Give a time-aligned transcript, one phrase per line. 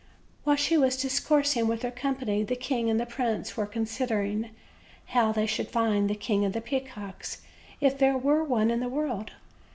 [0.45, 4.49] While she was discoursing with her company the king and the prince were considering
[5.09, 7.43] how they should find the King of the Peacocks
[7.79, 9.33] if there were one in the world.